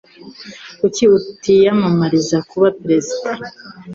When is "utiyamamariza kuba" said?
1.17-2.67